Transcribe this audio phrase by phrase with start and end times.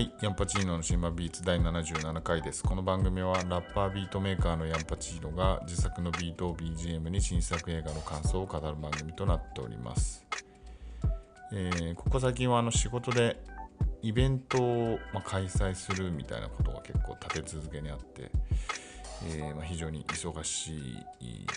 [0.00, 2.62] はい、ヤンパチーノのシーマビーツ第77回です。
[2.62, 10.24] この番組はラッパービートメーカーのヤンパチーノが自作のビートを BGM に新作映画の感想を語る番組となっております。
[11.52, 13.42] えー、ここ最近はあの仕事で
[14.00, 18.30] イベントを、ま開催するみたいなことが結構立て続けにあって、
[19.26, 20.72] えー、ま非常に忙し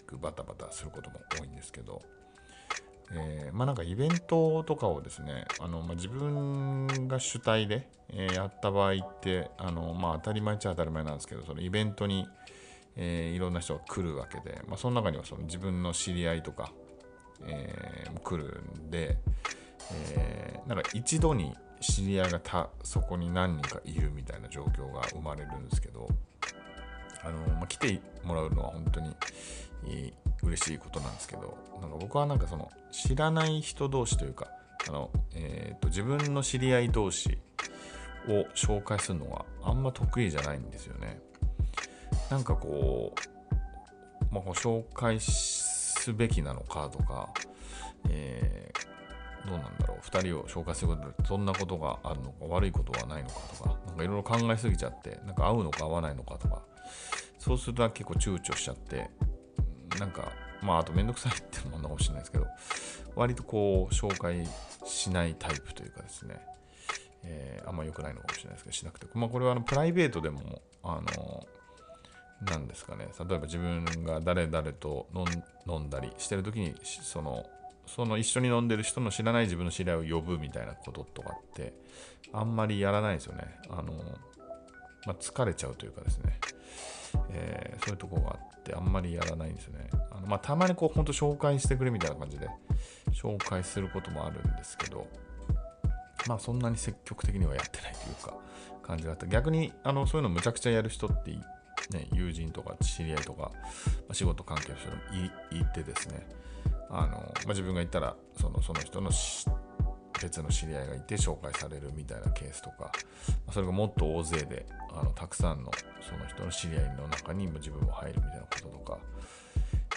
[0.05, 2.01] くバタバタすることも多いんですけど、
[3.15, 12.27] えー、まあなんかイベントとかをですね、あのまあ、自分が主体で、えー、やった場合って、あのまあ、当たり前っちゃ当たり前なんですけど、そのイベントに、
[12.95, 16.71] えー、いろんな人が来るわけで、まあ、その中にはその自分の知り合いとか、
[17.45, 19.17] えー、来るんで、
[19.91, 26.07] えー、なんか一度に知り合いがたそこに何人かいるみたいな状況が生まれるんですけど、
[27.23, 29.15] あのまあ、来てもらうのは本当に
[30.43, 34.47] 嬉しいことなんですけど、なんか僕はなんかその知らない人同士というか、
[34.87, 37.37] あのえーと、自分の知り合い同士
[38.27, 41.19] を紹介するのはあんま得意じゃないんですよね。
[42.29, 43.13] なんかこ
[44.31, 47.29] う、まあ、紹介すべきなのかとか、
[48.09, 56.63] えー、どうなんだろう、2人を紹介することでどんなことがあるのか、悪いことはないのかとか、なんかいろいろ考えすぎちゃって、なんか合うのか合わないのかとか、
[57.37, 59.09] そうすると結構躊躇しちゃって、
[59.99, 62.47] なんか、まあ、あとめんどくさいってものかもしれないですけど、
[63.15, 64.47] 割とこう、紹介
[64.85, 66.39] しないタイプというかですね、
[67.23, 71.47] えー、あんま良くないのかもしれないですけど、しなくて、まあ、これはあのプライベートでも、あの、
[72.45, 75.07] なんですかね、例えば自分が誰々と
[75.67, 77.45] 飲んだりしてるときに、その、
[77.85, 81.73] その一緒に飲んでる人の知らない自分の知り合いを呼ぶみたいなこととかって、
[82.31, 83.59] あんまりやらないですよね。
[83.69, 83.93] あの、
[85.05, 86.39] まあ、疲れちゃうというかですね、
[87.29, 89.89] えー、そういうとこがあってあんまりやらないんですよね。
[90.11, 92.47] あのまあ、たまにこう本当紹介してくれみたいな感じで
[93.11, 95.07] 紹介することもあるんですけど、
[96.27, 98.33] まあそんなに積極的にはやってないというか
[98.81, 103.51] 感じがあって、逆にあのそういうのむちゃくちゃやる人ってね、友人とか知り合いとか、
[104.13, 105.01] 仕事関係の人でも
[105.51, 106.25] いいてですね、
[106.89, 109.11] あのまあ、自分が言ったらそのその人の
[110.21, 112.91] 別の知り合いがいて紹介されるみたいなケースとか、
[113.51, 118.97] それがもっと大勢であのたくさんのその人の知り合いの中に自分も入るみたいなこととか、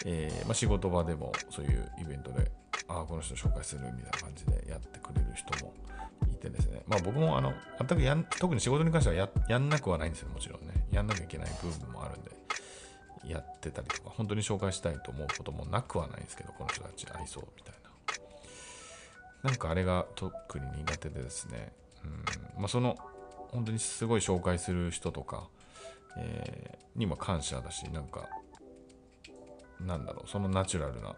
[0.04, 2.50] えー、まあ、仕事場でもそういうイベントで、
[2.88, 5.72] ああ、この人紹介するみたいな感じでやってくれる人も
[6.32, 10.86] いてですね、まあ僕もあの全くやん、特に仕事に関してはややんなくはないんですよ、もちろんね。
[10.90, 12.30] やんなきゃいけない部分もあるんで、
[13.32, 17.85] やってたりとか、本当に紹介したいと思うこともなくはないんですけど、この人たちありそうみたいな。
[19.42, 21.72] なんかあれが特に苦手でですね、
[22.04, 22.62] うん。
[22.62, 22.96] まあ、その
[23.50, 25.48] 本当にすごい紹介する人とか、
[26.18, 28.28] えー、にも感謝だし、なんか、
[29.80, 31.14] なんだろう、そのナチュラルな、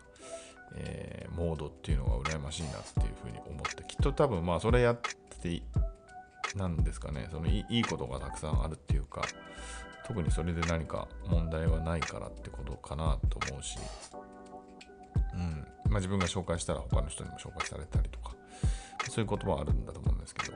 [0.77, 4.99] えー、モードっていうのが羨ましいなっていうふうに思って、きっと多分まあそれやっ
[5.41, 5.63] て
[6.57, 9.23] なんですかね、そのいいことがたくさんあるっていうか、
[10.07, 13.79] 特にそれで何か問題はないからってことかなと思うし、
[15.39, 18.35] うんまあ、自分が紹介したら他の人にも紹介されたりとか、
[19.09, 20.53] そういう言葉はあるんだと思うんですけど、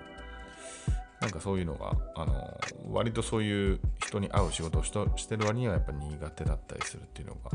[1.20, 2.60] なんかそういうのが、あの
[2.90, 4.90] 割とそういう人に会う仕事をし
[5.26, 7.50] てる割にはやっぱ苦手だったりするっていうのが、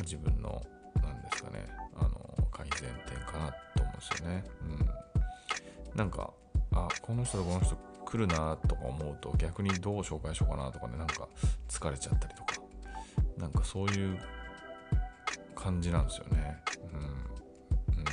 [0.00, 0.64] 自分の、
[1.02, 1.66] なんですかね、
[1.96, 4.44] あの改善点かなと思うんですよね。
[4.62, 5.98] うん。
[5.98, 6.30] なんか、
[6.72, 11.28] あ、この人とこの人来るなとか思うと逆にどう紹介しようかなとかね、なんか
[11.68, 12.54] 疲れちゃったりとか、
[13.36, 14.18] なんかそういう
[15.54, 16.62] 感じなんですよね。
[16.92, 17.00] うん。
[17.00, 18.04] うん。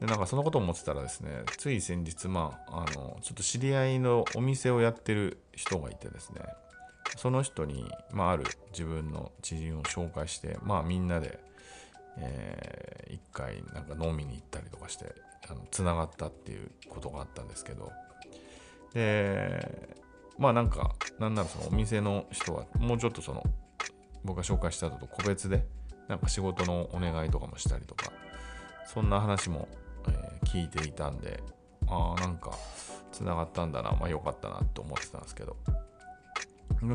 [0.00, 6.42] で、なんかそのことを思ってたらですね、つい先日、まあ、あの、ちょっと知り合いのお店をやってる人がいてですね、
[7.16, 11.38] その人に、まあ、ある自分の知人を紹介して、まあ、みんなで、
[12.18, 15.14] えー、一回、なんか飲みに行ったりとかして、
[15.48, 17.92] あの、つながったっていうことがあったんですけど、
[18.94, 19.96] で、
[20.38, 23.42] まあなんか、なんならそのお店の人は、もうちょっとその、
[24.24, 25.64] 僕が紹介した後と個別で、
[26.08, 28.12] なんか仕事のお願いとかもしたりとか、
[28.86, 29.68] そんな話も、
[30.08, 31.42] えー、聞いていたんで、
[31.88, 32.52] ああ、なんか、
[33.12, 35.56] つながったんだな、まあよかったなって思ってたんですけど、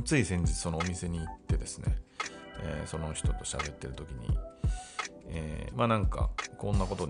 [0.04, 1.98] つい先日そのお店に行ってですね、
[2.64, 4.38] えー、その人と喋ってる時に、
[5.30, 7.08] えー、まあなんか、こんなこと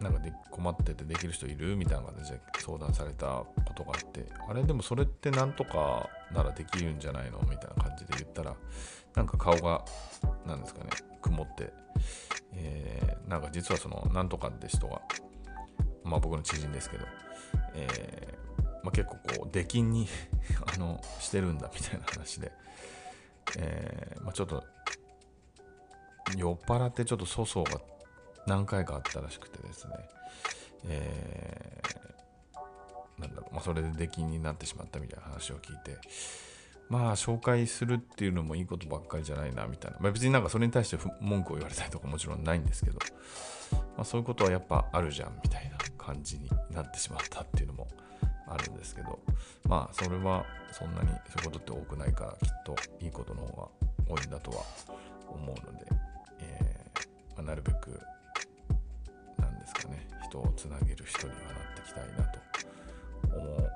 [0.00, 8.54] なんかで困っててできる人いるみたいな形で相談されたことがあって、あれでもそれってなんとかならできるんじゃないのみたいな感じで言ったら、
[9.14, 9.84] なんか顔が、
[10.46, 10.90] なんですかね、
[11.20, 11.72] 曇って、
[12.54, 15.02] えー、なんか実はその、なんとかって人が、
[16.04, 17.04] まあ僕の知人ですけど、
[17.74, 20.08] えー、まあ、結構こう、出禁に
[20.72, 22.52] あの、してるんだみたいな話で、
[23.58, 24.64] えー、まあ、ちょっと、
[26.36, 27.80] 酔っ払ってちょっと粗相が
[28.46, 29.94] 何回かあったらしくてですね、
[30.88, 32.08] えー
[33.18, 35.98] なんだろう、まあ、それで出禁になってしまったみたいな話を聞いて。
[36.88, 42.98] まあ紹介するっていうのもいいことばっかりじゃないなみたいな、まあ、別になんかそれに対して文句を言われたりとかもちろんないんですけど、
[43.70, 47.88] まあ、そういうことはやっぱあるじゃんみたいな感じになってしまったっていうのも
[48.46, 49.18] あるんですけど。
[49.68, 53.68] まあそれはそんなにそういうことって多くないからきっといいことの方が
[54.08, 54.64] 多いんだとは
[55.28, 55.86] 思うので、
[56.40, 58.00] えー、まあ、なるべく
[59.74, 62.40] ですかね人をつなげる人にはなっていきたいなと
[63.36, 63.68] 思っ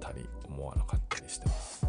[0.00, 1.85] たり思わなかったりしてます。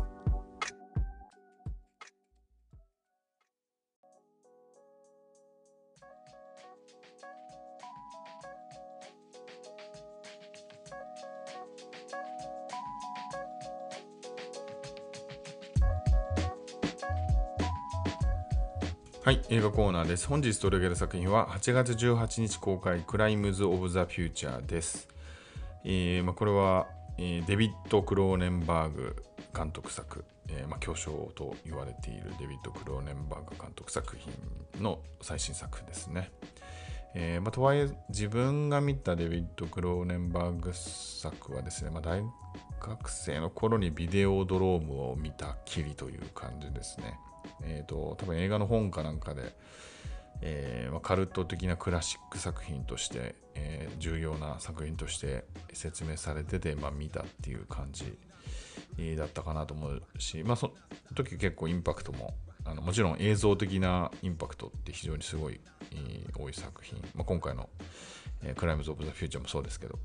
[19.28, 20.26] はい、映画コーナーです。
[20.26, 25.10] 本日取り上げる作品は8月18日公開、クライムズ・オブ・ザ・フューチャーです。
[25.84, 26.88] えーまあ、これは、
[27.18, 29.18] えー、デビッド・クローネンバーグ
[29.54, 36.32] 監督作、えーまあ、巨匠と言われているデビッド・クローネンバーグ監督作品の最新作ですね。
[37.14, 42.24] えーまあ、とはいえ、自分が見たデビッド・クローネンバーグ作はですね、まあ、大
[42.80, 47.20] 学生の頃にビデオドロームを見たきりという感じですね。
[47.64, 49.56] えっ、ー、と、多分映画の本かなんかで、
[50.42, 58.18] えー、カルト的なクラシック作品として、えー、重要な作品として説明されてて、まあ、見たっていう感じ
[59.16, 60.74] だったかなと思うし、まあ、その
[61.16, 62.36] 時結構インパクトも
[62.66, 65.60] あのもちろん映像的なインパクトって非常にすごい、
[66.38, 67.70] 多い作品、まあ、今回の、
[68.44, 69.98] えー、クライムズ・オブ・ザ・フューチャーもそうですけど、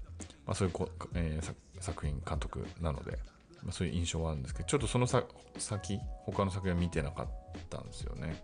[0.46, 3.18] まあ、そういうこ、えー、作品監督なので、
[3.62, 7.28] まあ、そういう印象はあるんですけど、ちょっとその先、他の作品は見てなかっ
[7.70, 8.42] たんですよね。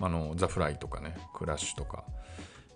[0.00, 2.04] あの、ザ・フライとかね、クラッシュとか、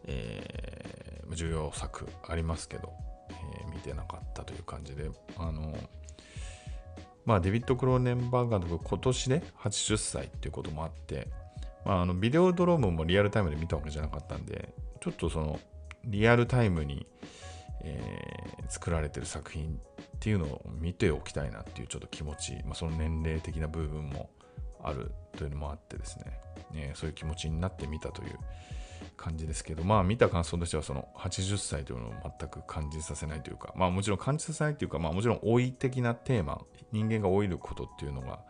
[0.05, 2.93] えー、重要作ありますけど、
[3.31, 5.77] えー、見てなかったという感じで、あの、
[7.27, 11.29] まあ、デビッド・クローネンバーガーと今年で80歳っていうこともあって、
[11.85, 15.61] まあ、あのビデオドロームもリアルタイムで見たわけじゃなかったんで、ちょっとその
[16.05, 17.07] リアルタイムに、
[17.83, 19.81] えー、作られてる作品
[20.17, 24.31] っていうのを見ておきたいなっていうちょっと気持ち、まあ、その年齢的な部分も
[24.83, 26.25] あるというのもあってですね、
[26.73, 28.39] ねそういう気持ちになってみたという
[29.17, 36.61] 感じですけど、まあ見た感想としてはその80歳というのを全く感じさせないというか、まあもちろん感じさせないというか、まあもちろん老い的なテーマ、
[36.93, 38.41] 人間が老いることっていうのが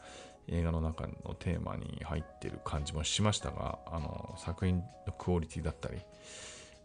[0.48, 5.98] 映画の中のテーマに入ってる感じもしましたが、あの作品のクオリティだったり、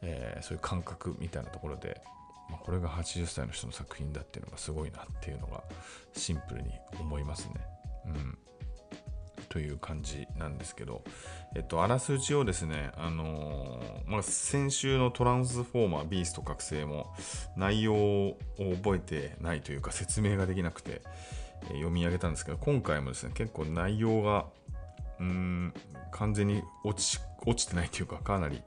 [0.02, 2.02] えー、そういう感覚みたいなところで
[2.50, 5.64] まあ、これが80歳の人の作品だっていうのがすごいなっていうのが
[6.14, 6.70] シンプルに
[7.00, 7.54] 思いますね。
[8.06, 8.38] うん。
[9.50, 11.04] という感じなんですけど、
[11.56, 17.14] えっと、あらすじをですね、あのー、まあ、先週のトランスフォーマー、ビースト覚醒も
[17.56, 21.02] 内容を覚えてないというか説明ができなくて、
[21.64, 24.46] え、読み上げたんですけど、今回もですね、結構内容が、
[25.20, 25.74] うん、
[26.12, 28.62] 完全に落ち落ちてないというか、かなり、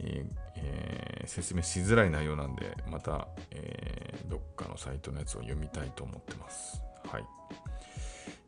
[0.00, 6.82] えー、説明しづらい内容なんで、また、えー、どっかのサイトのやつを読みたいと思ってます。
[7.10, 7.24] はい。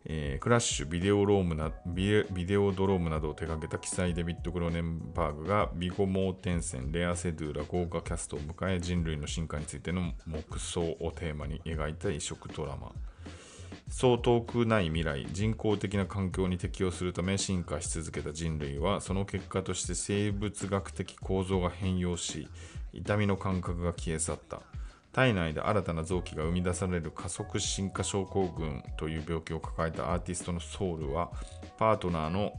[0.07, 12.93] えー、クラッシュビデオロームなビデオドロームなどを手掛けた記載デビッド・クローネンバーグがビゴ・モーテンセン、レア・セドゥーラ豪華キャストを迎え人類の進化についての目想をテーマに描いた異色ドラマ
[13.91, 22.49] そう遠くない未来人工的な環境に適応するため進化し続けた人類はその結果として生物学的構造が変容し
[22.93, 24.63] 痛みの感覚が消え去った。
[25.13, 31.33] 体内で新たな臓器が生み出される加速進化症候群という病気を抱えたアーティストのソウルは
[31.79, 32.53] パートナーの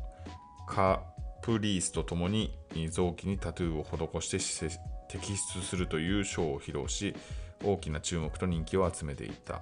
[0.68, 1.02] カ
[1.42, 2.54] プリースと共に
[2.90, 3.84] 臓器にタトゥーを
[4.20, 4.68] 施して
[5.10, 7.16] 摘出するというショーを披露し
[7.64, 9.62] 大きな注目と人気を集めていた。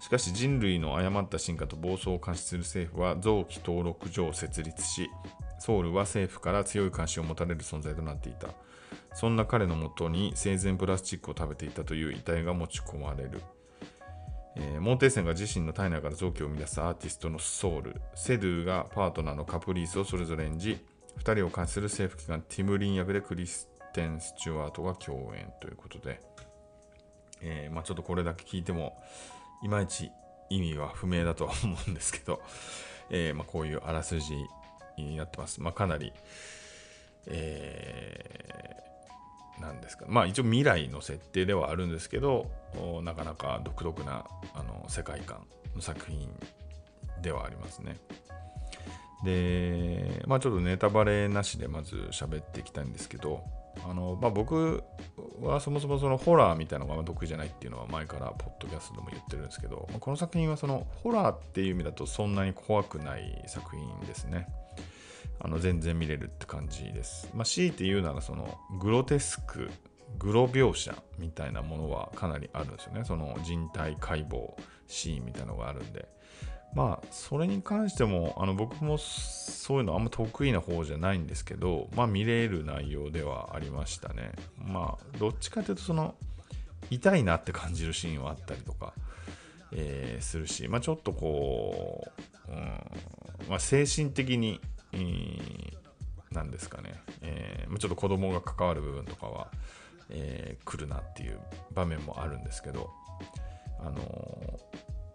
[0.00, 5.10] しかし人類の誤った進化と暴走を監視する政府は臓器登録所を設立し、
[5.58, 8.48] ソウルは政府から強い関心を持たれる存在となっていた。
[9.14, 13.40] そんな彼のもとに生前プラスチックを食べていたという遺体が持ち込まれる。
[14.56, 20.84] えー、モーテーセンが自身の体内から臓器を生み出すアーティストのソウル、セドゥがパートナーのカプリースをそれぞれ演じ、
[21.18, 26.20] 2人を監視する政府機関ティムリン役でクリステン・スチュワートが共演ということで、
[27.40, 28.96] えーまあ、ちょっとこれだけ聞いても、
[29.62, 30.10] いまいち
[30.50, 32.42] 意味は不明だとは思うんですけど、
[33.10, 34.34] えー、まあ、こういうあらすじ
[34.96, 35.60] になってます。
[35.60, 36.12] まあ、かなり、
[37.26, 42.50] えー、なんですか、まあ一応未来の設定ではあるんですけど、
[43.02, 46.28] なかなか独特なあの世界観の作品
[47.22, 47.96] ではありますね。
[49.24, 53.42] で、まあちょっとネタバレなしでまず喋っていきたいんですけど、
[53.86, 54.82] あのまあ、僕
[55.42, 64.48] はそもそもそのホラーみたいなのが得意じゃないっていうのは前からポッドキャストでも言ってるんですけど、この作品はそのホラーっていう意味だとそんなに怖くない作品ですね。
[65.40, 67.28] あの全然見れるって感じです。
[67.34, 69.70] まあ、強いて言うならそのグロテスク、
[70.18, 73.04] グロ描写みたいなものはかなりあるんですよね。
[73.04, 74.54] その人体解剖
[74.86, 76.08] シーンみたいなのがあるんで。
[76.74, 84.32] まあ、それに関しても、あの僕もそういうのあんま得意な方じゃないんですけど、まあ見れる内容ではありましたね。
[84.58, 86.14] まあ、どっちかというと、その、
[86.90, 88.92] 痛いなって感じるシーンはあったりとか、
[89.72, 92.08] えー、するし、まあちょっとこ
[92.48, 92.58] う、うん
[93.48, 94.60] まあ、精神的に、
[94.92, 95.74] えー、
[96.32, 99.48] なんですかね、えー、ちょっと子供が関わる部分とかは、
[100.10, 101.38] えー、来るなっていう
[101.72, 102.90] 場面もあるんですけど、
[103.80, 104.60] あの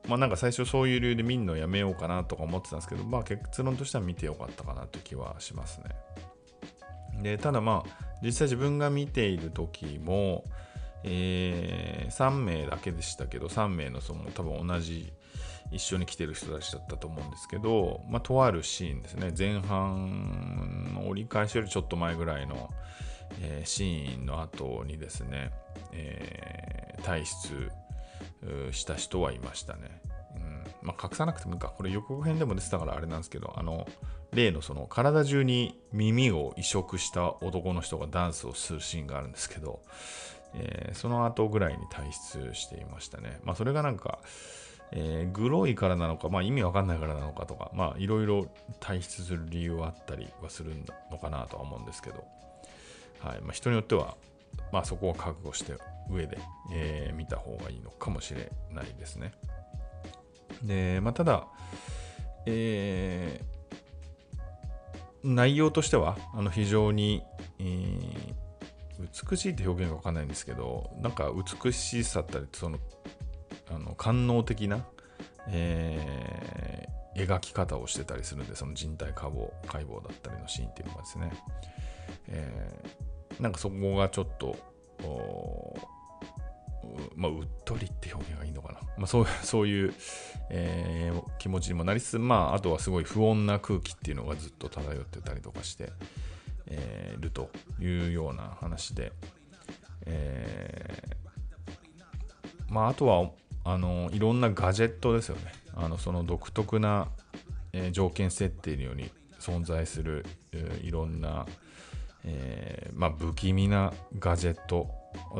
[0.09, 7.21] まあなんか最初そういう理由で見るのやめようかなとか思ってたんですけど、まあ結論としては見てよかったかなという気はしますね。
[7.21, 10.43] で、ただまあ実際自分が見ている時も、
[11.03, 15.13] えー、3名だけでしたけど、3名のその多分同じ
[15.71, 22.69] 一緒に来てる人たちだったと思うんですけど、まあ、とあるシーンですね、前半の折り返しよりちょっと前ぐらいの、
[23.41, 25.51] えー、シーンの後にですね、
[25.91, 27.71] えー、退出
[28.71, 30.01] した人はいましたね。
[30.35, 31.69] うんまあ、隠さなくてもいいか。
[31.69, 33.87] これ予告編でも出てたからあれなんですけど、あの、
[34.31, 39.81] 例のその体中に耳を移植した男の人がダンスをするシーンがあるんですけど、
[40.53, 43.39] えー、その後ぐらいに退出していましたね。
[43.43, 44.19] まあそれがなんか、
[44.91, 48.47] えー、グロいからなのか、まあ意味わかんないからなのかとか、まあいろいろ
[48.79, 50.75] 退出する理由はあったりはする
[51.11, 52.23] のかなとは思うんですけど、
[53.19, 53.41] はい。
[53.41, 54.15] まあ人によっては、
[54.71, 55.73] まあそこは覚悟して
[56.09, 56.39] 上で、
[56.73, 59.33] えー、見た方がいいのかもしれないですね。
[60.63, 61.47] で、まあ、ただ、
[62.45, 67.23] えー、内容としてはあの非常に、
[67.59, 71.31] えー、美しいって表現がわかんないんですけど、なんか
[71.63, 72.79] 美しさったり、その、
[73.71, 74.85] あの官能的な、
[75.47, 81.31] えー、描き方をしてたりするんで、その人体解剖解剖だったりのシーンっていうのがですね、
[82.27, 82.89] えー、
[83.39, 84.55] なんかそこがちょっと、
[87.15, 88.79] まあ、うっとりって表現がいいのかな。
[88.97, 89.93] まあ、そう そういう、
[90.49, 95.91] えー、気持ちにもなりつつ、まあ、あとはすごい不穏な空気っていうのがずっと漂ってたりとかして、
[96.67, 99.13] えー、るというような話で、
[100.05, 103.31] えー、まあ、あとは、
[103.63, 105.53] あの、いろんなガジェットですよね。
[105.75, 107.09] あの、その独特な、
[107.71, 111.45] え、条件設定により存在する、え、いろんな、
[112.25, 114.87] えー、まあ、不気味なガジェット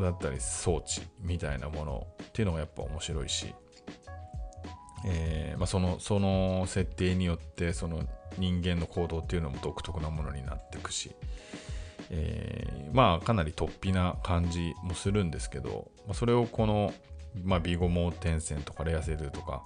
[0.02, 3.54] だったり装置みたいなものっていうのがやっぱ面白いし、
[5.06, 8.04] えーまあ、そのその設定によってその
[8.38, 11.12] 人間の行動っていうのも独特なものになっていくし、
[12.10, 16.94] えー、まあかなり突飛な感じもするんですけど、まあ、それをこの、
[17.44, 19.64] まあ、ビゴモーテンセンとかレアセルとか、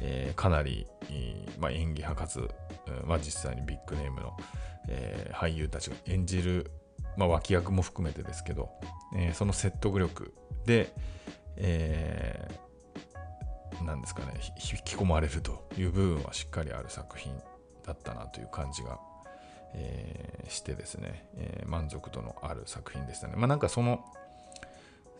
[0.00, 0.86] えー、かなり、
[1.58, 2.48] まあ、演技派かつ、
[3.04, 4.36] まあ、実際にビッグネームの、
[4.88, 6.70] えー、俳優たちが演じる
[7.18, 8.70] まあ、脇役も含めてですけど、
[9.16, 10.32] えー、その説得力
[10.66, 10.92] で、
[11.56, 17.32] えー、なんですかね、引き込まれるという部分はしっかりある作品
[17.84, 19.00] だったなという感じが、
[19.74, 23.34] えー、してですね、えー、満足度のある作品でしたね。
[23.36, 24.04] まあなんかその、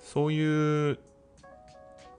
[0.01, 1.01] そういう、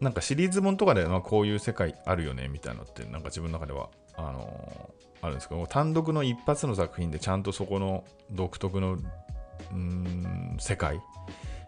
[0.01, 8.97] なんかシリーズもんとかで、まあ、こういう世界あるよねみたいなのって、なんか自分の中では、あの、あるんですけど、単独の一発の作品でちゃんとそこの独特の
[9.71, 11.01] うん世界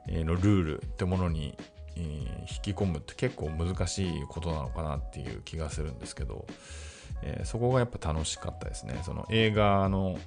[0.08, 1.58] のルールってものに
[1.96, 6.48] 引き込むって結構難しいことなのかなっていう気がするんですけど、
[7.22, 9.00] えー、そこがやっぱ楽しかったですね。
[9.04, 10.18] その映画の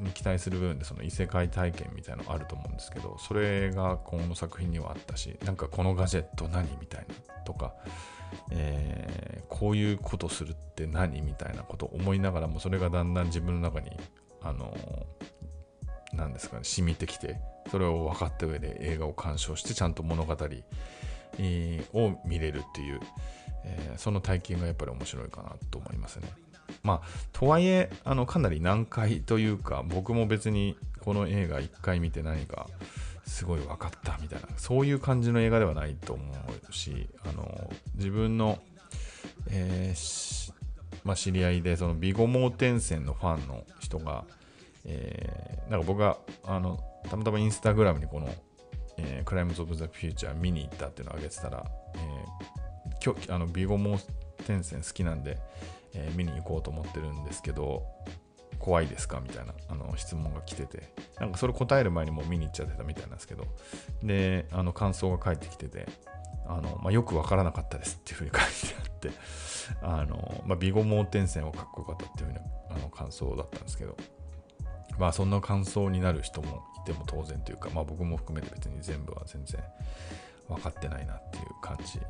[0.00, 7.74] に期待する部分でその異世界体験みたいのあると思うんですけど、それがこの作品にはあったし、なんかこのガジェット何みたいなとか、
[8.50, 13.90] えー、こういうことするって何みたいなことを思いながらも、それがだんだん自分の中に、
[14.42, 14.76] あの
[16.12, 17.38] なんですかね、染みてきて、
[17.70, 20.36] それを分かった上で映画を鑑賞して、ちゃんと物語、
[21.92, 23.00] を見れるっていう、
[23.64, 26.28] えー、その体験がやっぱり面白いかなと思いますね。
[26.82, 32.68] まあ、とはいえ、あの、かなり難解というか、僕も別にこの映画1回見て何か
[33.26, 36.22] すごい分かったみたいな、そういう感じの映画ではないと思
[36.68, 38.58] うし、あの、自分の、
[39.50, 40.52] えー、
[41.04, 44.24] まあ、知り合いで、そのヴィゴ・モーテンセンのファンの人が、
[44.86, 46.78] えー、なんか僕があの
[47.08, 48.28] たまたまインスタグラムにこの、
[48.98, 51.64] えー、クライムズ・オブ・ザ・フューチャー見に行ったっていうのを上げてたら、
[51.94, 54.02] えー、今日あのヴィゴ・モー
[54.46, 55.38] テンセン好きなんで、
[55.94, 57.84] えー、見に行こうと思ってるんですけど
[58.64, 59.20] 怖いですか？
[59.20, 60.84] みたいなあの質問が来てて、
[61.20, 63.44] なんかそれ答える前にもう見に行っちゃってたみたいなんですけど、
[64.02, 65.86] で、あの感想が返ってきてて、
[66.46, 69.10] あのまあ、よくわからなかったですっていうふうに書いてあって、
[69.82, 72.40] あのまあ、ビゴ盲点線はかっこよかったっていうふうな
[72.70, 73.98] あの感想だったんですけど、
[74.98, 79.60] まあそんな感想になる人もいても当然というか、まあ僕も含めて別に全部は全然
[80.48, 82.00] 分かってないなっていう感じ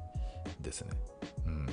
[0.61, 0.91] ですね。
[1.47, 1.67] うん。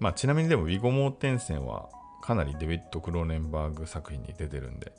[0.00, 1.90] まあちなみにでもビゴ盲点線は
[2.22, 4.92] かなりデビッド・クローネンバーグ作品に出てるんで、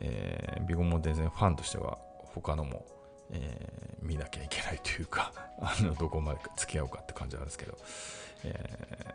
[0.00, 1.98] えー、ビゴモ全然ファンとしては
[2.34, 2.86] 他のも、
[3.32, 7.76] えー、見なきゃいけないというか あのどこまで付き合うかって感じなんですけど、
[8.44, 9.14] え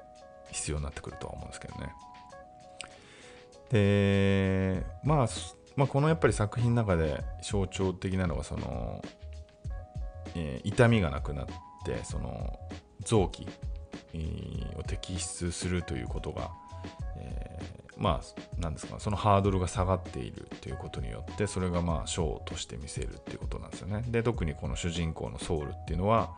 [0.49, 1.93] ー、必要になってくるとは思うんですけどね。
[3.69, 5.27] で、まあ、
[5.77, 9.01] まあ、このやっぱり作品の中で象徴的なのがその、
[10.35, 11.45] えー、痛みがなくなっ
[11.85, 12.59] てその
[13.05, 13.47] 臓器
[14.75, 16.51] を摘出するということが
[17.17, 17.59] え
[17.97, 24.03] まあ、なんですか、そのハードルが下がっているということによって、それがまあ、ショーとして見せるっていうことなんですよね。
[24.07, 26.35] で、特にこの主人公のソウルっていうのは、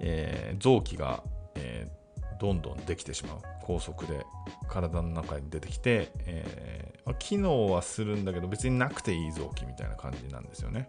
[0.00, 1.22] えー、臓器が、
[1.56, 3.38] えー、どんどんできてしまう。
[3.62, 4.26] 高速で
[4.68, 10.86] 体の中に出てきて、えーま、機能はするんだけど、別になくていい臓器みたいな感じなんですよね。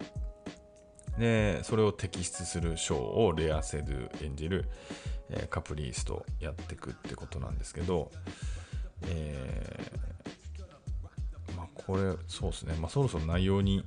[1.17, 4.69] で、それを摘出するショーをレア・セドゥ演じる、
[5.29, 8.11] えー、カプリースとやっていくってことなんですけど、
[9.03, 13.85] えー、まあ、これ、そうですね、まあ、そろそろ内容に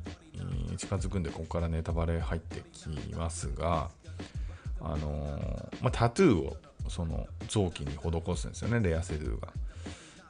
[0.77, 3.91] 近づくんで、ここからネタバレ入ってきますが、
[4.81, 6.57] あのー、まあ、タトゥーを
[6.88, 9.49] その臓器に施すんですよね、レアセドゥが。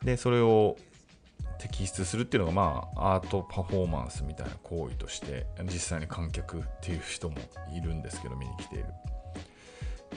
[0.02, 0.76] で、それを
[1.58, 7.36] 摘出するっていうのが、まあ、アートパフォーマンスみたいな行為として、実際に観客っていう人も
[7.73, 8.84] いるんですけど、見に来ている。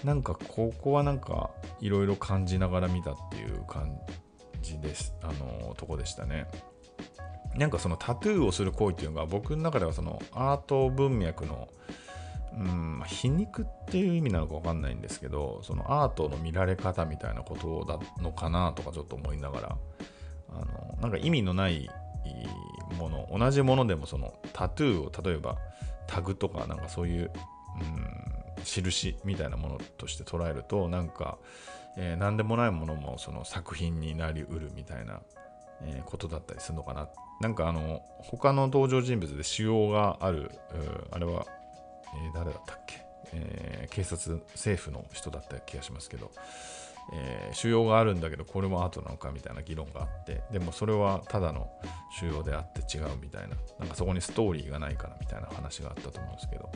[0.04, 4.00] なんか、ここはなんか、いろいろ感じながら見たっていう感
[4.62, 6.47] じです、あのとこでしたね。
[7.56, 11.67] なんかそのタトゥーをする行為っていうのが僕の中ではそのアート文脈の、
[12.54, 19.78] うん、皮肉っていう意味なのか分かんないんですけど、そのアートの見られ方みたいなことだのかなとかちょっと思いながら、
[20.50, 21.89] あのなんか意味のない
[22.97, 25.58] もの、同じものでもそのタトゥーを例えば
[26.08, 27.32] タグとかなんかそういう、
[27.82, 28.31] うん、
[28.63, 31.38] 印みたいなものとして捉えると、なんか、
[31.97, 35.21] えー、何でもないものもその作品になりうるみたいな、
[35.82, 37.10] えー、ことだったりするのかな。
[37.41, 40.52] なんかあの、他の登場人物で主要がある、
[41.12, 41.45] あれは、
[42.15, 46.32] えー、誰だったっけ、えー、警察、政府の人だった気がしますけど、
[47.13, 51.67] えー、腫瘍があるんだけど、これもアートなのかみたいな議論があって、でもそれはただの
[52.19, 56.71] 腫瘍であって違うみたいな、なんかそこにストーリーがないからみたいな話があったと思うんですけど、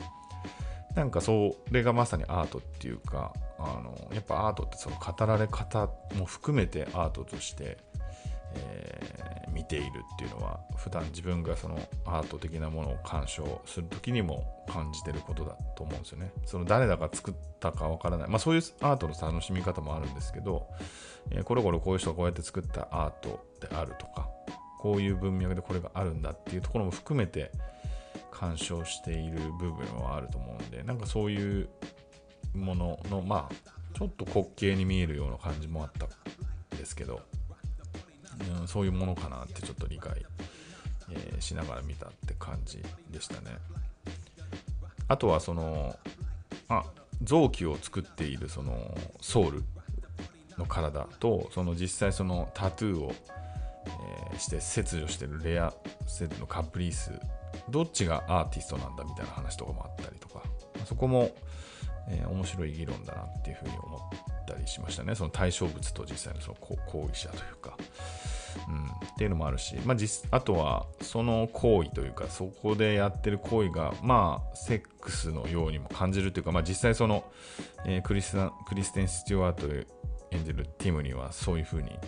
[0.96, 7.76] なんかそれがまさにアートっていうか、あのやっぱアートってその語られ方も含めてアートとして、
[8.54, 16.32] えー、見ているっていうのは普段自分がそのアート的なものを鑑賞する時にも感じてることだと思うんですよね。
[16.46, 18.28] その誰だか作ったかわからない。
[18.30, 20.66] まあそういうアートの楽しみ方もあるんですけど、
[21.30, 24.30] えー、これこれこういう人がこうやって作ったアートであるとか、
[24.80, 27.52] こういう文脈でこれがあるんだっていうところも含めて、
[28.38, 31.68] 干渉している部分はあると思うんで、なんかそういう
[32.54, 33.54] ものの、まあ、
[33.94, 37.22] ちょっと滑稽に見えるような感じもあったんですけど、
[38.60, 40.22] うん、そういうものかなってちょっと理解、
[41.10, 43.56] えー、しながら見たって感じでしたね。
[45.08, 45.96] あとはその、
[46.68, 46.84] あ、
[47.22, 49.64] 臓器を作っているそのソウル
[50.58, 53.14] の体と、その実際そのタトゥーを、
[54.32, 55.72] えー、して切除してるレア
[56.06, 57.12] セルのカプリース
[57.68, 60.42] どっちがアーティストなんだみたいな話とかもあったりとか、
[60.84, 61.30] そこも、
[62.08, 64.00] えー、面白い議論だなっていうふうに思っ
[64.46, 65.14] たりしましたね。
[65.14, 67.76] その対象物と実際のその行為者というか、
[68.68, 68.88] うん、っ
[69.18, 77.24] ていうのもあるし、まあ、実あとはその行為というか、そこでやってる行為が、まあ、セックスのようにも感じるというか、まあ、実際その、
[77.84, 78.36] えー、クリス
[78.68, 79.66] クリステン・スチュワート
[80.32, 81.98] 演じるティムにはそういうふうに、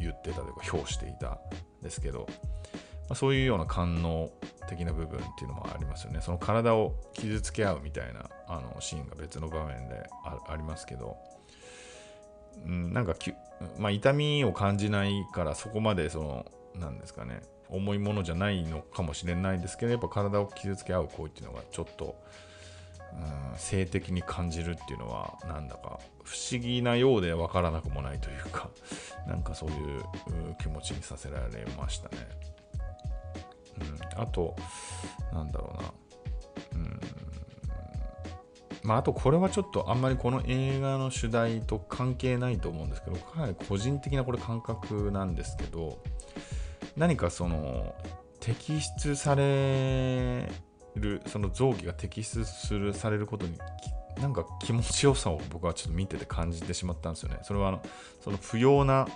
[0.00, 1.38] 言ってたというか、表していたん
[1.82, 2.26] ですけど、
[3.10, 4.30] まあ、そういうような官能
[4.68, 6.20] 的な部分っていうのもありますよね。
[6.20, 11.16] その体を傷つけ合うみたいなあのシーンが別の場面でありますけど、
[12.64, 13.34] うん、なんかき、
[13.78, 16.46] まあ、痛みを感じないからそこまでその、
[16.76, 22.14] なんですかね、重いものじゃないのかもしれないですけど、やっぱ体を傷つけ合う行為っていうのがちょっと、
[23.12, 28.70] うん、性的に感じるっていうのはなんだか不思議なようでわからなくもないというか
[29.26, 30.04] なんかそういう
[30.60, 32.59] 気持ちにさせられましたね。
[34.16, 34.56] あと、
[35.32, 35.92] なんだろうな。
[36.74, 37.00] うん。
[38.82, 46.02] まあ、あとこれはちょっとあんまりこの映画の主題と関係ないと思うんですけど、かなり個人的なこれ感覚なんですけど、
[46.96, 47.94] 何かその
[48.40, 50.50] 摘出され
[50.96, 53.58] るその臓器が摘出するされることに
[54.20, 57.38] なんか気持ちよさを僕はちょっと見てて感じてしまったんですよね。
[57.42, 57.82] それはあの
[58.20, 59.06] その不要な、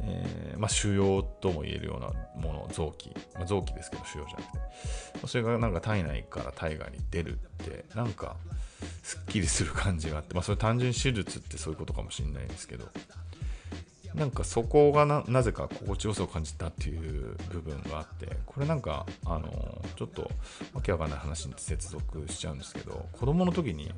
[0.00, 2.08] えー、まあ、腫瘍とも言えるような
[2.40, 8.36] もの、臓器、まあ、臓器ですけど腫瘍じゃなくて、それがなんか体内から体外に出るって、なんか
[9.02, 12.88] すっきりする感じがあって、まあ、それ単純手術ってそういうことかもしれないんですけど、
[14.16, 20.30] なんかそこがなぜか心地よさを感じたっていう部分があってこれなんかあのちょっと
[20.72, 23.92] わけわかんない話に接続しちゃうんですけど子供の時に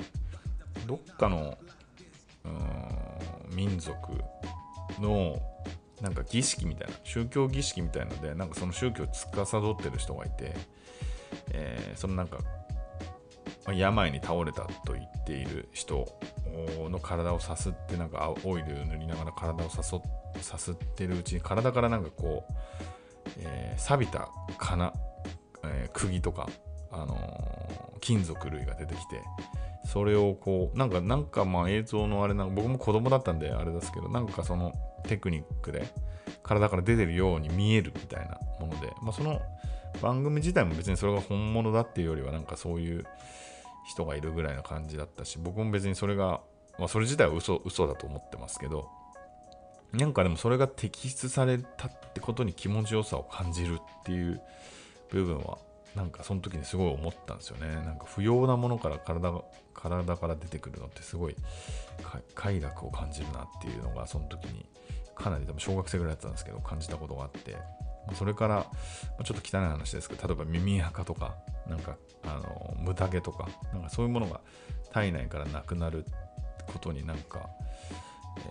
[0.88, 1.56] どっかの
[3.54, 3.94] 民族
[4.98, 5.40] の
[6.00, 10.54] なんか儀式みたいな宗教儀式みたいのでなんかその宗教を司ってる人がいて、
[11.52, 12.38] えー、そのなんか
[13.74, 16.06] 病に倒れたと言っている人
[16.90, 20.02] の体をさすってなんかオイル塗りながら体をさそ
[20.40, 22.52] さすってるうちに体からなんかこう、
[23.38, 24.92] えー、錆びた金、
[25.64, 26.48] えー、釘とか、
[26.90, 29.22] あのー、金属類が出てきて
[29.84, 34.72] それをこうなんかなんかまあ映像のあれなんか僕も子供だったんであれですけどなんかその
[35.04, 35.86] テクニックで
[36.42, 39.40] 体から出てるように見えるみたいなもので、まあ、その
[40.00, 43.04] 番組自体も別にそれが本物だっていうよりはなんかそういう
[43.86, 46.40] 人がいるぐらいの感じだったし、僕も別にそれが、
[46.78, 48.88] まあ、それ自体は嘘嘘だと思ってますけど、
[49.92, 54.40] なんかでもそれが摘出されたってことに気持ちよさを感じるっていう
[55.10, 55.58] 部分は、
[55.94, 57.74] なんかその時にすごい思ったんですよね。
[57.74, 59.32] なんか不要なものから体
[59.74, 61.36] 体から出てくるのってすごい
[62.34, 64.66] 快楽を感じるなっていうのがその時に
[65.14, 67.56] かなり多分小学生ぐらいだったんですけど感じたことがあって
[68.14, 68.66] それから
[69.24, 71.34] ちょっと汚い話ですけど例えば耳垢とか
[71.68, 74.40] なんかあの無駄毛とかなんかそういうものが
[74.92, 76.04] 体内からなくなる
[76.66, 77.48] ことになんか、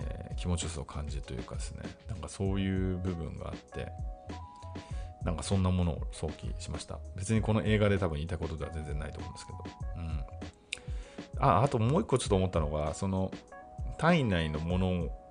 [0.02, 3.92] えー、気持ちよさを感じるというかですねなんかそういう部分があって
[5.24, 7.00] なんかそんなものを想起しました。
[7.16, 9.60] 別にこの映画で多分言いたいことでは全然ないと思うんですけど、
[9.98, 10.24] うん、
[11.40, 13.32] ああともう一個ちょっと思ったのがその
[13.98, 14.88] 体内のもの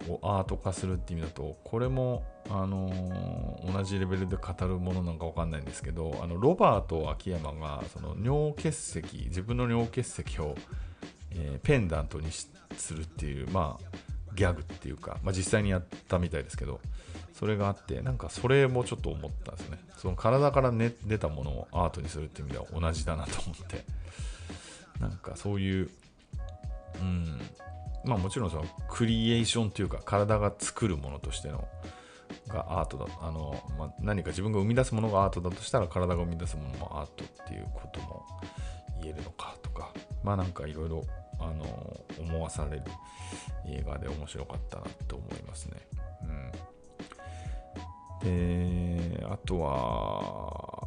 [0.08, 10.56] をアート化するって意味だとこれもあのー、同じレベルで語るものなんか分かんないんですけどあのロバート秋山がその尿結石自分の尿結石を、
[11.30, 12.50] えー、ペンダントにす
[12.92, 13.96] るっていうまあ
[14.34, 16.80] ギャグっていうか、まあ、実際にやったみたいですけど
[17.38, 19.78] それがあってなんかそれもちょっと思ったんですね。
[19.98, 23.84] その体から、ね、出たものをアートにするっていう意味では同じだなと思って。
[25.00, 25.90] なんかそういう
[27.00, 27.40] うん。
[28.04, 31.68] まあもちろんそのクリエーションというか体が作るものとしての
[32.48, 38.24] がアートだあの、まあ、何か自分が生み出すものがアートだとしたら体が生み出すものもアートっていうことも
[39.02, 39.92] 言えるのかとか。
[40.22, 41.04] まあなんかいろいろ
[41.38, 41.64] あの
[42.18, 42.82] 思わされる
[43.66, 45.76] 映画で面白かったなと思いますね。
[46.22, 46.52] うん、
[48.22, 50.86] であとは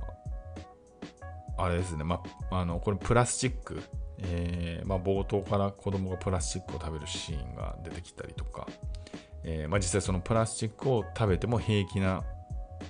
[1.57, 3.81] あれですね、まあ、のこれプラスチック、
[4.19, 8.67] えーま、冒頭から子供がプラスチックを食べるシーンが出てきたりとか、
[9.43, 12.23] えーま、実際そのプラスチックを食べても平気な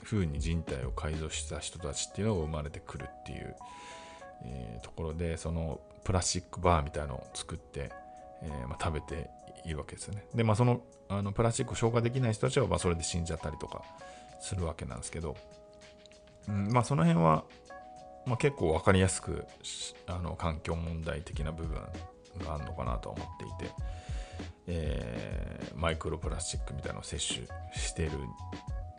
[0.04, 3.56] 風に人体を改造した人たちっていうのが生まれてくるっていう、
[4.45, 7.91] えー、ところでそのプラスチックバーみたいなのを作って、
[8.43, 9.30] えーま、食べて
[9.65, 10.25] いるわけですよね。
[10.34, 13.84] で、まあ、そのあのプラスチックを消化できない人たちはまそれで死んじゃったりとか。
[14.39, 15.36] するわけなんですけど、
[16.47, 17.43] うんまあ、その辺は、
[18.25, 19.45] まあ、結構分かりやすく
[20.08, 21.75] あの環境問題的な部分
[22.45, 23.28] があるのかなと思っ
[23.60, 23.73] ていて。
[24.71, 28.12] えー、マイクロプラスチックみたいなのを摂取してる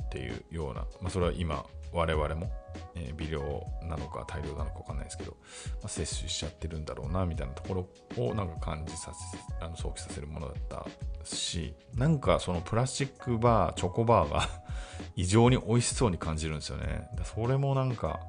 [0.05, 2.51] っていうような、まあ、それは今我々も、
[2.95, 3.41] えー、微量
[3.83, 5.37] なのか大量なのか分かんないですけど、
[5.83, 10.87] まあ、摂取しちゃってるんだろうなみたいなところをなんか感じさせあの想起させるものだった
[11.25, 14.49] しなんかそのプラスチックバーチョコバーが
[15.17, 17.09] 異常に美味しそうに感じるんですよね。
[17.25, 18.21] それもなんか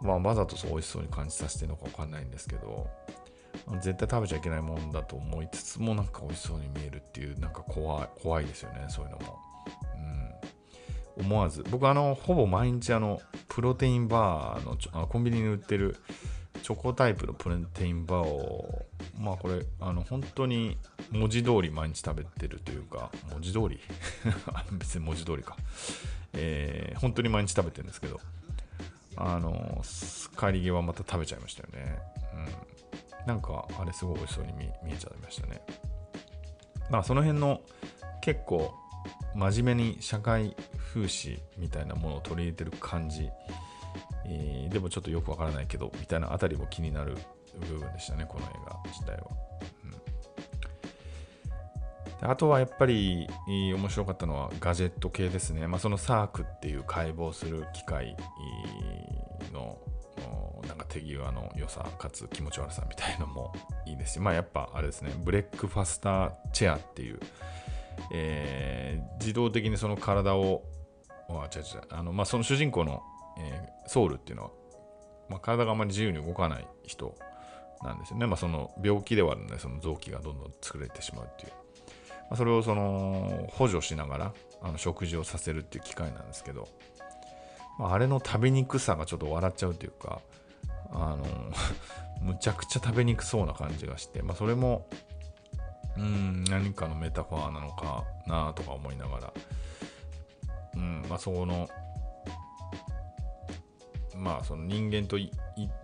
[0.00, 2.86] まあわざとそう美味しそうに感じさせてるのか分かんないんですけど
[3.80, 9.38] 絶対食べちゃいけないもんだと思いつつもなんか美味しそうに見えるっていうなんか怖い怖いですよねそういうのも、
[11.16, 15.96] 思わず僕あのほぼ毎日あのプロテインバーのあコンビニに売ってる
[16.62, 18.84] チョコタイプのプロテインバーを
[19.18, 20.78] まあこれあの本当に
[21.10, 23.78] 文字通り毎日食べてるというか文字通り？
[24.72, 25.56] 別に文字通りか、
[26.32, 28.20] えー、本当に毎日食べてるんですけど
[29.16, 29.82] あの
[30.38, 31.98] 帰り際また食べちゃいましたよね、
[33.22, 33.26] うん。
[33.26, 35.60] なんかあれすごい美味しそうに見えちゃいましたね。
[36.90, 37.60] まあその辺の
[38.20, 38.74] 結構
[39.34, 43.28] 真面目に社会風刺みたいなものを取り入れてる感じ、
[44.26, 47.16] えー、でもちょっとよくわからないけどみたいなあたりも気になる
[47.60, 49.26] 部分でしたねこの映画自体は。
[49.84, 49.94] うん
[52.22, 55.66] あとはやっぱり面白かったのはガジェット系ですね。
[55.66, 58.16] まあ、そのサークっていう解剖する機械
[59.52, 59.78] の
[60.66, 63.52] なんか手際の良さかつ気持ち悪さみたいのも
[63.86, 67.20] いいですし、まあやっぱあれですね、ブレックファスターチェアっていう、
[68.12, 70.62] えー、自動的にその体を、
[71.28, 73.02] あ、違う違う、あの、まあその主人公の、
[73.38, 74.50] えー、ソウルっていうのは、
[75.28, 77.14] まあ、体があまり自由に動かない人
[77.82, 78.26] なんですよね。
[78.26, 81.52] まあその病気ではあるので、その臓器がどんどん作れてしまうっていう。
[82.30, 86.68] まあ、それをその補助しながらあの食事をさせるっていう機械なんですけど、
[87.78, 90.20] まあ、あれの食べにくさがちょっと笑っちゃうというか
[90.92, 91.24] あの
[92.22, 94.86] むちゃくちゃ食べにくそうな感じがして、まあ、それも
[95.96, 99.32] うん何かのメタファーなのかなとか思いながら、
[100.76, 101.68] うんまあ、そこの
[104.16, 105.30] まあその人間と一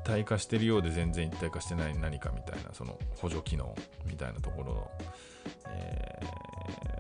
[0.04, 3.74] 体化してるようで全然一体化してない何かみたいなその補助機能
[4.06, 4.90] みたいなところの、
[5.68, 6.20] え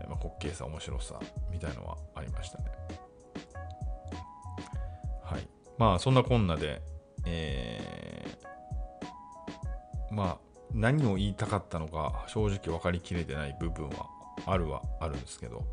[0.06, 1.18] ーまあ、滑稽さ面白さ
[1.50, 2.64] みたいのはありましたね。
[5.22, 5.48] はい。
[5.78, 6.82] まあそんなこんなで
[7.26, 14.06] えー、まあ何を言いたかったのか正直分かりきれてない部分は
[14.46, 15.64] あるはあるんですけど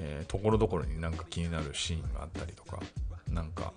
[0.00, 2.80] えところどころになんか気になるシーンがあったりとか
[3.30, 3.72] なんか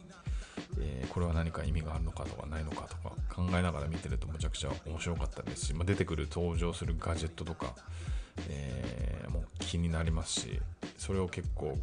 [0.79, 7.73] えー、これは何か意味があるのかとかないのかとか考えながら見てるとむちゃくちゃ面白かったですし、まあ、出てくる登場するガジェットとか、
[8.49, 10.59] えー、もう気になりますし
[10.97, 11.77] それを結構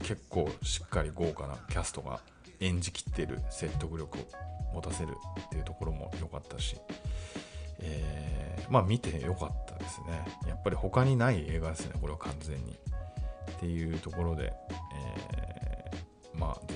[0.00, 2.20] 結構しっかり豪華なキャストが
[2.60, 4.22] 演じきってる説得力を
[4.74, 6.76] 持たせるっていうところも良かったし、
[7.80, 10.24] えー、まあ見て良かったですね。
[10.46, 12.78] やっぱり他にない映画ですねこれは完全に。
[13.52, 14.52] っていうところで、
[14.94, 16.69] えー、まあ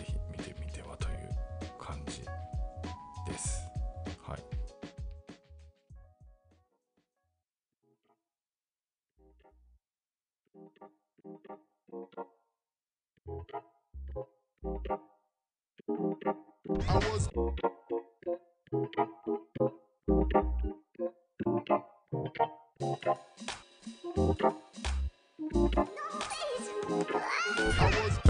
[22.14, 22.30] は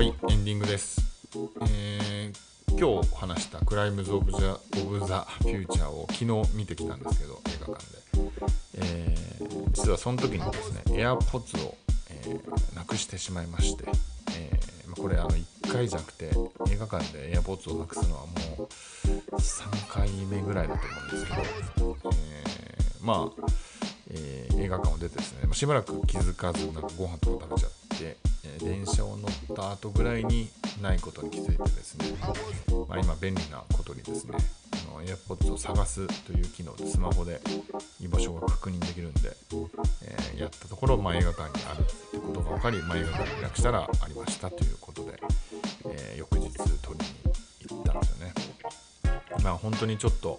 [0.03, 1.03] い、エンディングです。
[1.69, 2.35] えー、
[2.79, 7.99] 今日話したクライムズ・オブ・ザ・オブ・ザ・フューチャーを昨日見てきたんですけど、映画館で。
[8.77, 11.77] えー、実はその時にですね、AirPods を、
[12.09, 13.85] えー、なくしてしまいまして、
[14.39, 16.31] えー、これあの1回じゃなくて
[16.71, 18.29] 映画館で AirPods をなくすのはも
[18.65, 18.69] う
[19.37, 21.27] 3回目ぐらいだと思うんです
[21.75, 23.43] けど、えー、まあ、
[24.15, 30.49] えー、映画館を出てですね、しばらく気づかずなんかご飯とか食べちゃって、えー、電車を乗った後ぐらいに
[30.81, 32.07] ないことに気づいてですね、
[32.89, 34.37] まあ、今便利なことにですね
[34.89, 37.41] あの AirPods を探すという機能でスマホで
[38.01, 39.37] 居場所が確認できるんで、
[40.03, 45.21] えー、やったところ、まあ、映画館にあるってことが分かり、まあ、映画館に連絡したらありましたということで、
[45.91, 48.35] え、翌日取りに行ったんですよね。
[49.43, 50.39] まあ本当にちょっと、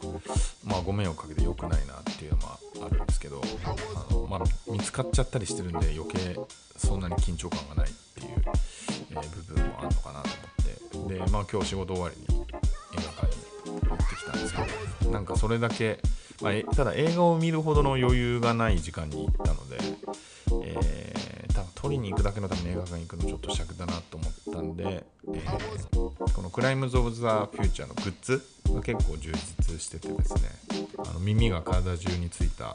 [0.65, 4.39] まあ、ご迷惑かけて良くないなっていうのはあるんですけどあの、まあ、
[4.71, 6.38] 見つかっちゃったりしてるんで余計
[6.78, 8.28] そんなに緊張感がないっていう、
[9.12, 10.30] えー、部分もあるのかなと
[10.97, 11.25] 思って。
[11.25, 12.47] で、まあ、今日仕事終わりに映
[12.95, 15.99] 画館に行ってきたんですけどなんかそれだけ、
[16.41, 19.78] まあ、ただ映画を見るほどの余裕がない時間に行ったので、
[20.63, 25.06] えー、多分取りに行くだけのために映画館に行くのちょっと癪だなと思ったんで、
[26.33, 28.41] このクライムズ・オブ・ザ・フューチャーのグッズ
[28.73, 30.41] が結構充実しててですね
[30.97, 32.73] あの耳が体中についた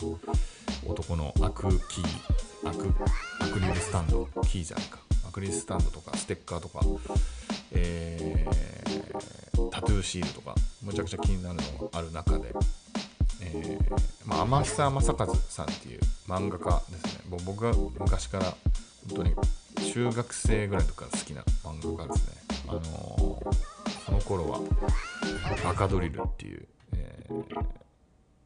[0.87, 2.93] 男のアクキーアク
[3.41, 4.99] アクリルスタンドキーじゃないか。
[5.29, 6.81] アクリルスタンドとかステッカーとか、
[7.71, 12.53] えー、タトゥーシールとかむちゃくちゃ気になるのがある中で、
[13.41, 17.21] えーまあ、天久正和さんっていう漫画家ですね。
[17.47, 18.45] 僕が昔から
[19.09, 19.37] 本当に
[19.93, 22.40] 中学生ぐらいの時から好きな漫画家ですね。
[22.71, 24.61] あのー、その頃は
[25.65, 27.67] 「バカドリル」っていう、えー、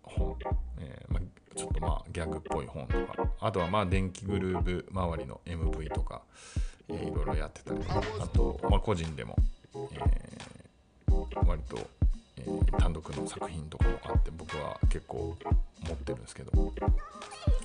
[0.02, 0.34] 本、
[0.78, 6.22] えーまあ、ちょっとまあギャグっぽい本とかあとはまあ電気グルーブ周りの MV とか、
[6.88, 7.80] えー、いろいろやってたり
[8.18, 9.36] あと、まあ、個人でも、
[9.74, 11.76] えー、割と、
[12.38, 15.36] えー、単独の作品とかもあって僕は結構
[15.86, 16.72] 持ってるんですけど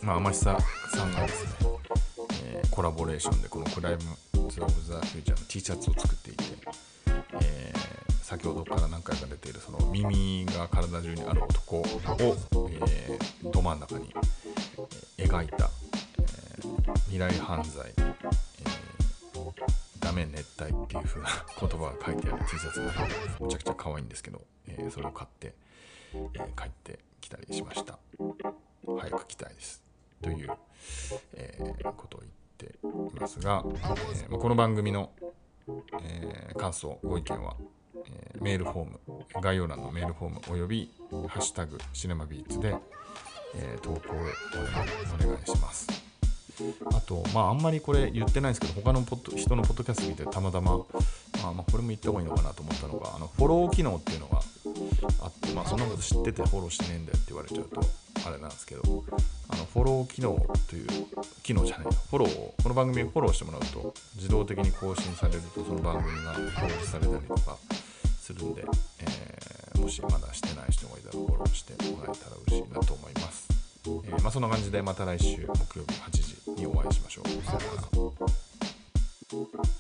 [0.01, 1.69] まあ天久さんがですね、
[2.43, 3.99] えー、コラボレーションでこのクライム
[4.49, 6.28] ズ・オブ・ザ・フューチャーの T シャツを作って、
[8.29, 11.83] 先ほどから何回か出ているその耳が体中にある男を、
[12.69, 14.13] えー、ど真ん中に、
[15.17, 15.67] 描いた、
[16.19, 18.15] えー、未来犯罪、えー、
[19.99, 21.27] ダメ熱帯っていう風な
[21.59, 22.91] 言葉が書いてある T シャツが
[23.41, 25.55] めちゃくちゃ可愛いんですけど、えー、それを買って、
[26.13, 27.97] えー、帰ってきたりしました。
[28.85, 29.81] 早く来たいです。
[30.21, 30.51] という、
[31.33, 32.77] えー、ことを言って
[33.15, 35.09] いますが、えー、この番組の、
[36.03, 37.55] えー、感想ご意見は、
[38.41, 40.89] メールフォーム概要欄のメールフォームおよび
[41.27, 42.75] 「ハッシュタグシネマビーツで」
[43.55, 45.87] えー、投稿をお願いします。
[46.93, 50.83] あと、まあ、あんまりこれ言ってないんですけど、他のポッ人のポッドキャスト見てたまたま、ま
[51.45, 54.41] あ、まあこれも言った方がいいのかなと思ったのが、あのフォロー機能っていうのが
[55.21, 57.81] あって、まあ、そんなこと知っててフォローしてねえんだよって言われちゃうと、
[58.27, 58.81] あれなんですけど、
[59.47, 60.37] あのフォロー機能
[60.69, 60.87] という、
[61.43, 67.57] 機能じゃないフォローを、この番組をフォローしてもらうと、自動的に更新されると、その番組が表示されたりとか
[68.29, 68.63] するんで、
[68.99, 73.47] えー、もしまだしてない人がいたらフォローしてもらえたら嬉しいなと思います。
[73.85, 76.11] えー、まあ、そんな感じでまた来週木曜日8
[76.55, 77.29] 時にお会いしましょう。
[77.43, 77.81] さよな
[79.63, 79.78] ら。